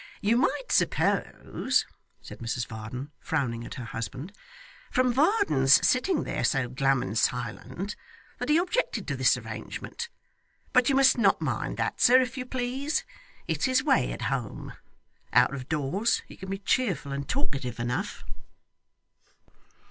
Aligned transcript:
You 0.19 0.35
might 0.35 0.71
suppose,' 0.71 1.85
said 2.23 2.39
Mrs 2.39 2.65
Varden, 2.65 3.11
frowning 3.19 3.63
at 3.63 3.75
her 3.75 3.83
husband, 3.85 4.33
'from 4.91 5.13
Varden's 5.13 5.73
sitting 5.87 6.23
there 6.23 6.43
so 6.43 6.67
glum 6.67 7.03
and 7.03 7.15
silent, 7.15 7.95
that 8.39 8.49
he 8.49 8.57
objected 8.57 9.07
to 9.07 9.15
this 9.15 9.37
arrangement; 9.37 10.09
but 10.73 10.89
you 10.89 10.95
must 10.95 11.19
not 11.19 11.39
mind 11.39 11.77
that, 11.77 12.01
sir, 12.01 12.19
if 12.19 12.35
you 12.35 12.47
please. 12.47 13.03
It's 13.47 13.65
his 13.65 13.83
way 13.83 14.11
at 14.11 14.23
home. 14.23 14.73
Out 15.33 15.53
of 15.53 15.69
doors, 15.69 16.23
he 16.27 16.35
can 16.35 16.49
be 16.49 16.57
cheerful 16.57 17.11
and 17.11 17.29
talkative 17.29 17.79
enough. 17.79 18.23